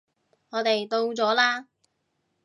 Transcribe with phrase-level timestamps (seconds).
[0.49, 1.67] 我哋到咗喇